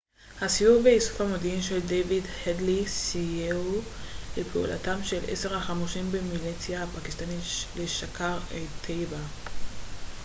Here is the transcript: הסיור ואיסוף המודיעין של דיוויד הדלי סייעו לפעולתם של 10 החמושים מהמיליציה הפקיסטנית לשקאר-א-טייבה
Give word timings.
הסיור 0.41 0.81
ואיסוף 0.83 1.21
המודיעין 1.21 1.61
של 1.61 1.79
דיוויד 1.87 2.23
הדלי 2.47 2.87
סייעו 2.87 3.81
לפעולתם 4.37 5.03
של 5.03 5.19
10 5.29 5.55
החמושים 5.57 6.11
מהמיליציה 6.11 6.83
הפקיסטנית 6.83 7.43
לשקאר-א-טייבה 7.77 9.21